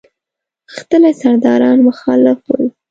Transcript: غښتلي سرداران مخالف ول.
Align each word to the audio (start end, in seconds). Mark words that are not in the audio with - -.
غښتلي 0.71 1.11
سرداران 1.21 1.77
مخالف 1.87 2.39
ول. 2.49 2.63